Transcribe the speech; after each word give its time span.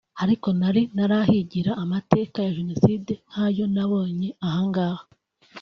ariko 0.23 0.47
nari 0.59 0.81
ntarahigira 0.95 1.71
amateka 1.83 2.37
ya 2.45 2.55
Jenoside 2.57 3.13
nk’ayo 3.29 3.65
nabonye 3.73 4.29
ahangaha 4.47 5.03